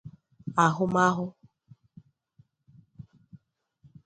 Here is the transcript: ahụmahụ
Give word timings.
ahụmahụ 0.63 1.25